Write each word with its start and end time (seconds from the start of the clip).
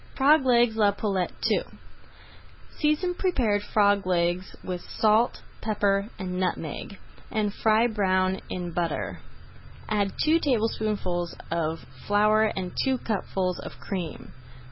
FROG 0.15 0.43
LEGS 0.47 0.77
À 0.77 0.79
LA 0.79 0.91
POULETTE 0.93 1.51
II 1.51 1.63
Season 2.79 3.13
prepared 3.13 3.61
frog 3.61 4.07
legs 4.07 4.55
with 4.63 4.81
salt, 4.81 5.43
pepper, 5.61 6.09
and 6.17 6.39
nutmeg, 6.39 6.97
and 7.29 7.53
fry 7.53 7.85
brown 7.85 8.41
in 8.49 8.71
butter. 8.71 9.19
Add 9.87 10.13
two 10.25 10.39
tablespoonfuls 10.39 11.35
of 11.51 11.85
flour 12.07 12.45
and 12.45 12.71
two 12.83 12.97
cupfuls 12.97 13.59
of 13.59 13.73
cream. 13.79 14.33